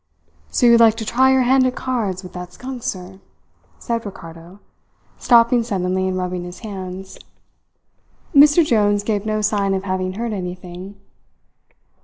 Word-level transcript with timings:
"So 0.49 0.65
you 0.65 0.71
would 0.71 0.81
like 0.81 0.95
to 0.95 1.05
try 1.05 1.31
your 1.31 1.43
hand 1.43 1.67
at 1.67 1.75
cards 1.75 2.23
with 2.23 2.33
that 2.33 2.53
skunk, 2.53 2.81
sir?" 2.81 3.19
said 3.77 4.03
Ricardo, 4.03 4.59
stopping 5.19 5.61
suddenly 5.61 6.07
and 6.07 6.17
rubbing 6.17 6.43
his 6.43 6.61
hands. 6.61 7.19
Mr 8.33 8.65
Jones 8.65 9.03
gave 9.03 9.27
no 9.27 9.41
sign 9.43 9.75
of 9.75 9.83
having 9.83 10.13
heard 10.13 10.33
anything. 10.33 10.95